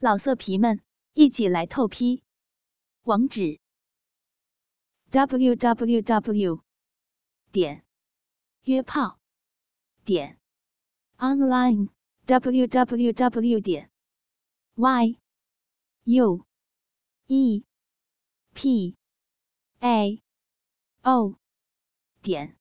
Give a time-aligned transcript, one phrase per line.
[0.00, 0.80] 老色皮们，
[1.14, 2.22] 一起来透批！
[3.02, 3.58] 网址
[5.10, 6.62] ：w w w
[7.50, 7.84] 点
[8.62, 9.18] 约炮
[10.04, 10.38] 点
[11.16, 11.88] online
[12.26, 13.90] w w w 点
[14.76, 15.18] y
[16.04, 16.46] u
[17.26, 17.64] e
[18.54, 18.96] p
[19.80, 20.22] a
[21.02, 21.40] o
[22.22, 22.56] 点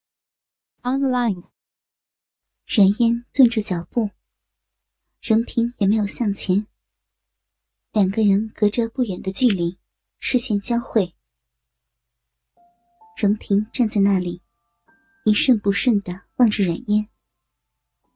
[0.81, 1.43] online。
[2.65, 4.09] 冉嫣顿住脚步，
[5.21, 6.65] 荣婷也没有向前。
[7.97, 9.75] 两个人隔着不远的距离，
[10.19, 11.15] 视线交汇。
[13.19, 14.39] 荣婷站在那里，
[15.25, 17.07] 一瞬不瞬的望着冉嫣，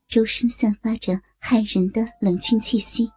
[0.07, 3.11] 周身散发着骇人的冷峻气息。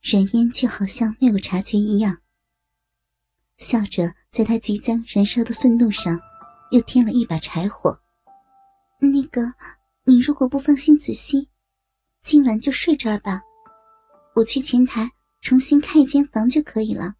[0.00, 2.16] 冉嫣却好像没有察觉一样，
[3.58, 6.18] 笑着在他即将燃烧的愤怒上，
[6.70, 8.00] 又添了一把柴火。
[8.98, 9.42] 那个，
[10.04, 11.50] 你如果不放心子熙，
[12.22, 13.42] 今晚就睡这儿吧。
[14.34, 15.08] 我去前台
[15.40, 17.14] 重新开一间房就可以了。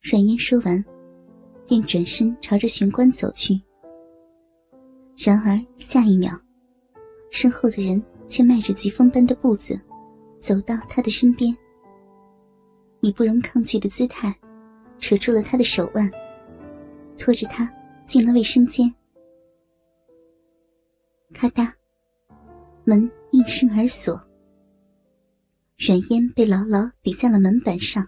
[0.00, 0.84] 阮嫣说完，
[1.66, 3.60] 便转身朝着玄关走去。
[5.16, 6.32] 然而下一秒，
[7.32, 9.78] 身后的人却迈着疾风般的步子，
[10.38, 11.54] 走到他的身边，
[13.00, 14.32] 以不容抗拒的姿态，
[14.98, 16.08] 扯住了他的手腕，
[17.18, 17.68] 拖着他
[18.06, 18.94] 进了卫生间。
[21.34, 21.68] 咔嗒，
[22.84, 24.29] 门应声而锁。
[25.82, 28.06] 软烟被牢牢抵在了门板上，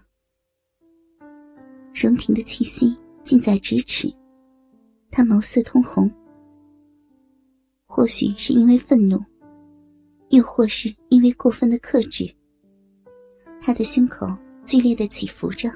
[1.91, 4.13] 荣婷的气息近在咫尺，
[5.09, 6.07] 她眸色通红。
[7.87, 9.19] 或许是因为愤怒，
[10.29, 12.31] 又或是因为过分的克制，
[13.59, 14.27] 她的胸口
[14.63, 15.67] 剧烈的起伏着。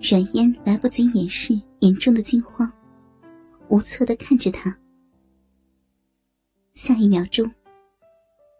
[0.00, 2.72] 软烟来不及掩饰眼中的惊慌，
[3.68, 4.74] 无措的看着他。
[6.72, 7.46] 下一秒钟。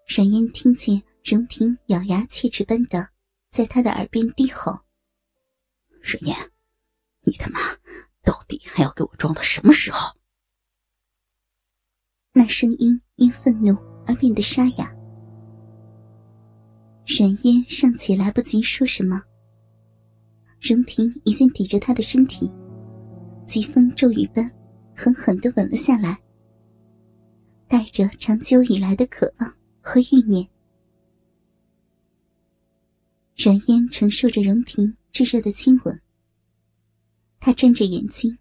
[0.06, 3.08] 冉嫣听见荣婷咬牙切齿般的
[3.50, 4.80] 在他的耳边低吼
[6.02, 6.50] ：“冉嫣，
[7.22, 7.58] 你他妈
[8.22, 10.14] 到底还要给我装到什么时候？”
[12.32, 13.74] 那声音因愤怒
[14.06, 14.94] 而变得沙哑。
[17.06, 19.22] 冉烟尚且来不及说什么，
[20.60, 22.52] 荣婷已经抵着他的身体，
[23.46, 24.50] 疾风骤雨般
[24.94, 26.20] 狠狠的吻了下来，
[27.68, 29.54] 带着长久以来的渴望。
[29.86, 30.48] 和欲念，
[33.36, 36.00] 冉烟承受着荣婷炙热的亲吻。
[37.38, 38.38] 她睁着眼睛，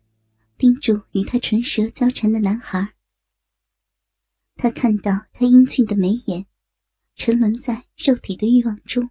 [0.57, 2.93] 盯住与他唇舌交缠的男孩。
[4.55, 6.45] 他看到他英俊的眉眼，
[7.15, 9.09] 沉沦在肉体的欲望中，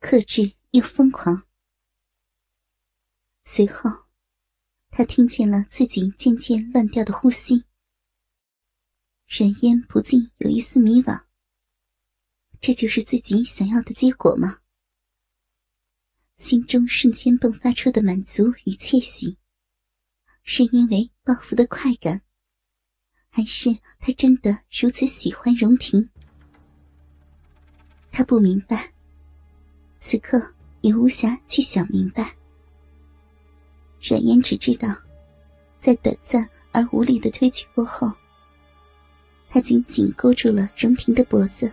[0.00, 1.44] 克制又疯狂。
[3.44, 3.90] 随后，
[4.90, 7.67] 他听见了自己渐渐乱掉的呼吸。
[9.28, 11.24] 冉嫣不禁有一丝迷惘。
[12.62, 14.60] 这就是自己想要的结果吗？
[16.38, 19.36] 心中瞬间迸发出的满足与窃喜，
[20.42, 22.22] 是因为报复的快感，
[23.28, 26.08] 还是他真的如此喜欢荣婷？
[28.10, 28.94] 他不明白，
[30.00, 32.34] 此刻也无暇去想明白。
[34.00, 34.88] 冉嫣只知道，
[35.78, 38.10] 在短暂而无力的推拒过后。
[39.50, 41.72] 他紧紧勾住了荣婷的脖子，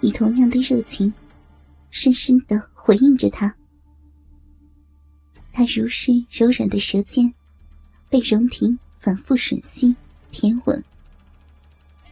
[0.00, 1.12] 以同样的热情，
[1.90, 3.54] 深深的回应着她。
[5.52, 7.32] 他如诗柔软的舌尖，
[8.08, 9.94] 被荣婷反复吮吸、
[10.30, 10.84] 舔吻。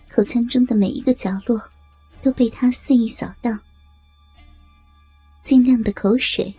[0.08, 1.60] 口腔中的每一个角落，
[2.22, 3.58] 都被他肆意扫荡。
[5.42, 6.54] 晶亮的口水，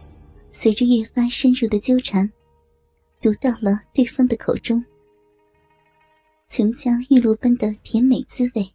[0.51, 2.31] 随着越发深入的纠缠，
[3.21, 4.83] 流到了对方的口中。
[6.47, 8.71] 琼浆玉露般的甜美滋味，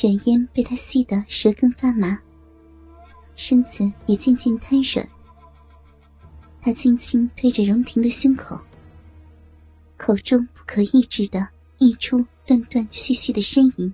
[0.00, 2.20] 软烟被他吸得舌根发麻，
[3.34, 5.08] 身子也渐渐瘫软。
[6.60, 8.60] 他轻轻推着荣婷的胸口，
[9.96, 11.48] 口中不可抑制的
[11.78, 13.92] 溢出断断续续的呻吟。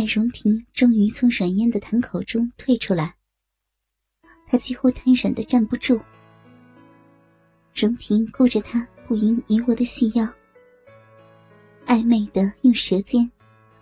[0.00, 3.14] 待荣婷终于从软烟的痰口中退出来，
[4.46, 6.00] 他几乎瘫软的站不住。
[7.74, 10.26] 荣婷顾着他不盈一握的细腰，
[11.84, 13.30] 暧昧的用舌尖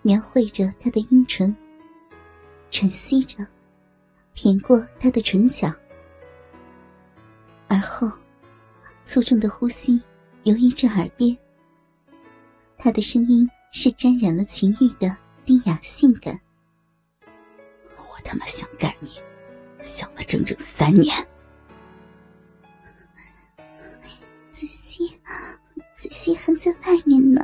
[0.01, 1.55] 描绘着他的阴唇，
[2.69, 3.37] 喘息着
[4.33, 5.73] 舔过他的唇角，
[7.69, 8.11] 而后
[9.03, 10.01] 粗重的呼吸
[10.43, 11.33] 游移至耳边。
[12.77, 15.17] 他的声音是沾染了情欲的。
[15.49, 16.39] 低雅性感。
[17.95, 19.19] 我他妈想干你，
[19.81, 21.27] 想了整整三年。
[24.51, 25.07] 子熙，
[25.95, 27.41] 子熙还在外面呢。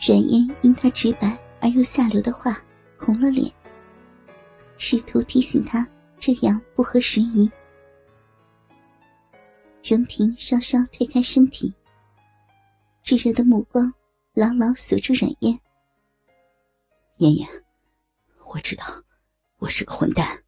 [0.00, 2.58] 阮嫣因他直白而又下流的话，
[2.96, 3.52] 红了脸，
[4.78, 7.50] 试图提醒他这样不合时宜。
[9.84, 11.70] 荣婷稍稍推开身体，
[13.02, 13.92] 炙热的目光
[14.32, 15.60] 牢牢锁住阮嫣。
[17.18, 17.64] 妍妍，
[18.46, 19.04] 我知道
[19.56, 20.44] 我是个混蛋，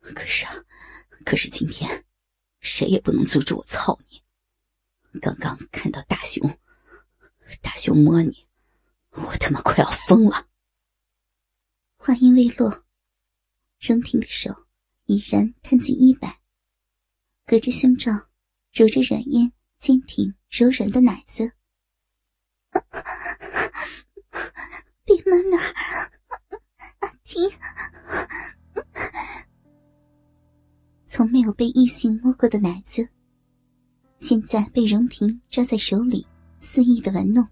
[0.00, 0.52] 可是啊，
[1.24, 2.04] 可是今天
[2.60, 4.22] 谁也不能阻止我操你。
[5.20, 6.58] 刚刚看到大熊，
[7.62, 8.46] 大熊摸你。
[9.12, 10.48] 我他妈快要疯了！
[11.96, 12.84] 话音未落，
[13.80, 14.66] 荣婷的手
[15.06, 16.42] 已然探进衣摆，
[17.46, 18.12] 隔着胸罩
[18.70, 21.52] 揉着软烟坚挺柔软的奶子。
[25.06, 25.56] 别闷呐，
[26.98, 27.48] 阿婷！
[31.06, 33.08] 从没有被异性摸过的奶子，
[34.18, 36.26] 现在被荣婷抓在手里，
[36.58, 37.46] 肆意的玩弄。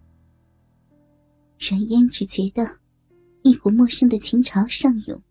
[1.61, 2.81] 阮烟只觉得
[3.43, 5.23] 一股陌生的情潮上涌，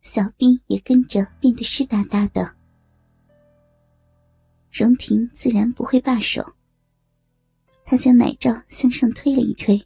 [0.00, 2.56] 小臂也跟着变得湿哒哒的。
[4.72, 6.56] 荣婷自然不会罢手，
[7.84, 9.80] 她将奶罩向上推了一推，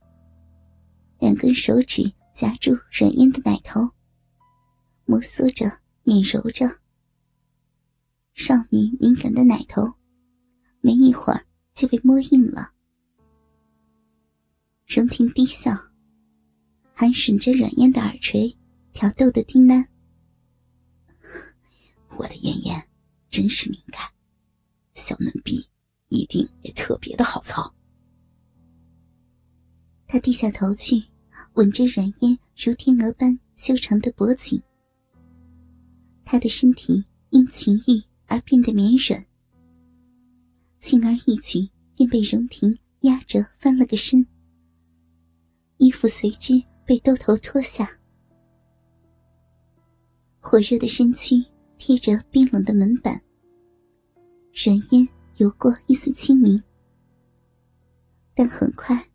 [1.18, 3.90] 两根手指夹住阮烟的奶头，
[5.04, 6.66] 摩挲着、捻揉着。
[8.34, 9.94] 少女敏感的奶头，
[10.80, 11.44] 没一会儿
[11.74, 12.72] 就被摸硬了。
[14.86, 15.72] 荣婷低笑，
[16.94, 18.56] 还吮着软烟的耳垂，
[18.92, 19.84] 挑逗的低喃
[22.16, 22.88] ：“我的妍妍
[23.28, 24.08] 真是敏感，
[24.94, 25.68] 小嫩逼
[26.08, 27.74] 一定也特别的好操。”
[30.10, 31.04] 他低下头去，
[31.52, 34.60] 吻着软烟如天鹅般修长的脖颈。
[36.24, 39.22] 他的身体因情欲而变得绵软，
[40.78, 44.26] 轻而易举便被荣婷压着翻了个身。
[45.76, 46.54] 衣服随之
[46.86, 47.86] 被兜头脱下，
[50.40, 51.44] 火热的身躯
[51.76, 53.20] 贴着冰冷的门板，
[54.54, 55.06] 软烟
[55.36, 56.60] 游过一丝清明，
[58.34, 59.06] 但很快，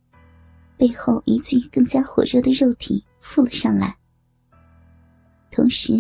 [0.84, 3.98] 背后一具更加火热的肉体附了上来，
[5.50, 5.94] 同时，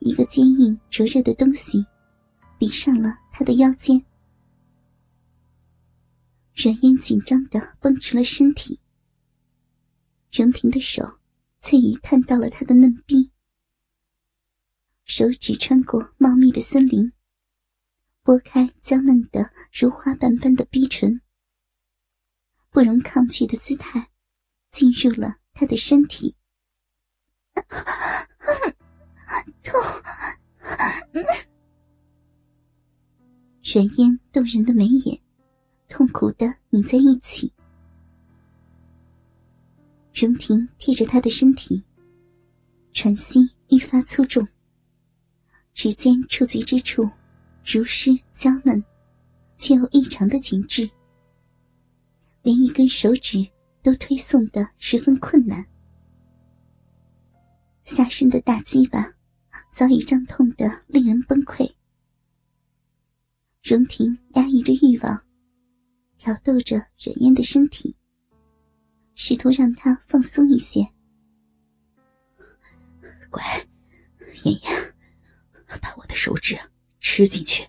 [0.00, 1.86] 一个坚硬灼热的东西
[2.58, 4.04] 抵上了他的腰间，
[6.56, 8.80] 软烟紧张的绷直了身体。
[10.32, 11.20] 荣婷的手
[11.60, 13.30] 却已探到了他的嫩臂，
[15.04, 17.12] 手指穿过茂密的森林，
[18.24, 21.20] 拨开娇嫩的如花瓣般的逼唇，
[22.70, 24.10] 不容抗拒的姿态
[24.74, 26.34] 进入了他的身体。
[29.62, 29.80] 痛！
[33.62, 35.20] 软烟动人的眉眼，
[35.88, 37.52] 痛苦的拧在一起。
[40.12, 41.84] 荣婷贴着他的身体，
[42.92, 44.46] 喘息愈发粗重。
[45.72, 47.08] 指尖触及之处，
[47.64, 48.84] 如湿娇嫩，
[49.56, 50.90] 却又异常的紧致，
[52.42, 53.44] 连一根手指
[53.84, 55.62] 都推送的十分困难。
[57.84, 59.12] 下身的大鸡巴
[59.70, 61.70] 早已胀痛的令人崩溃。
[63.62, 65.22] 荣婷压抑着欲望，
[66.16, 67.94] 挑逗着软烟的身体。
[69.14, 70.80] 试图让他放松一些。
[73.30, 73.42] 乖，
[74.44, 74.94] 妍妍，
[75.82, 76.58] 把我的手指
[77.00, 77.68] 吃进去。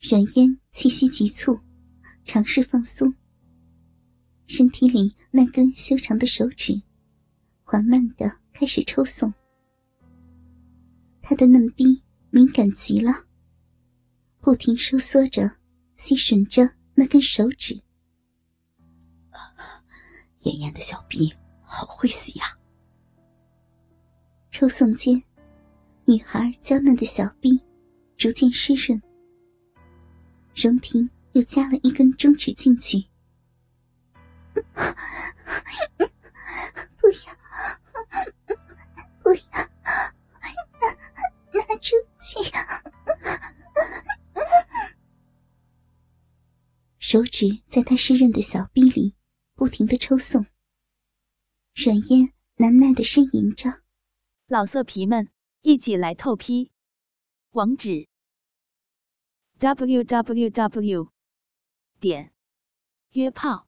[0.00, 1.58] 软烟气息急促，
[2.24, 3.12] 尝试放松。
[4.48, 6.80] 身体里那根修长的手指，
[7.64, 9.32] 缓慢的开始抽送。
[11.20, 13.12] 他的嫩逼敏感极了，
[14.40, 15.50] 不停收缩着，
[15.94, 17.78] 吸吮着那根手指。
[20.44, 22.46] 妍妍的小臂好会吸呀！
[24.50, 25.22] 抽送间，
[26.06, 27.60] 女孩娇嫩的小臂
[28.16, 29.00] 逐渐湿润。
[30.54, 33.04] 荣婷又加了一根中指进去，
[36.96, 37.18] 不要，
[39.22, 39.42] 不要，
[41.52, 42.50] 拿拿出去！
[46.98, 49.14] 手指在他湿润的小臂里。
[49.54, 50.46] 不停的抽送，
[51.74, 53.82] 软烟难耐的呻吟着。
[54.46, 56.70] 老色皮们，一起来透批！
[57.50, 58.08] 网址
[59.58, 61.12] ：w w w.
[61.98, 62.32] 点
[63.14, 63.67] 约炮